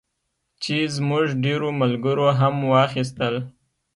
چې 0.63 0.75
زموږ 0.95 1.25
ډېرو 1.43 1.69
ملګرو 1.81 2.27
هم 2.39 2.55
واخیستل. 2.73 3.35